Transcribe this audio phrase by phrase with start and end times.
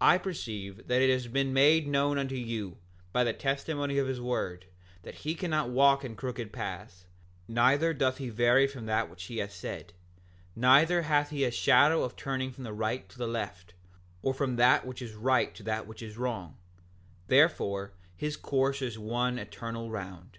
[0.00, 2.78] I perceive that it has been made known unto you,
[3.12, 4.66] by the testimony of his word,
[5.04, 7.06] that he cannot walk in crooked paths;
[7.46, 9.92] neither doth he vary from that which he hath said;
[10.56, 13.74] neither hath he a shadow of turning from the right to the left,
[14.20, 16.56] or from that which is right to that which is wrong;
[17.28, 20.38] therefore, his course is one eternal round.